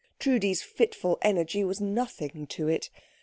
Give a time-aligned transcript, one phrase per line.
[0.17, 2.89] Trudi's fitful energy was nothing to it.